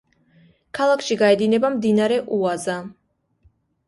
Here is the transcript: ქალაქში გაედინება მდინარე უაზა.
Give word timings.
ქალაქში 0.77 1.17
გაედინება 1.19 1.71
მდინარე 1.73 2.17
უაზა. 2.39 2.79